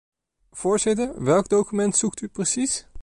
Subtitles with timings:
[0.51, 2.87] Voorzitter, welk document zoekt u precies?